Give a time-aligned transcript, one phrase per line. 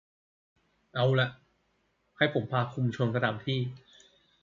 [0.93, 1.27] เอาละ
[2.17, 3.59] ให้ผมพาคุณชมสถานที่